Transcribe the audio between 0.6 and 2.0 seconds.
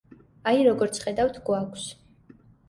როგორც ხედავთ, გვაქვს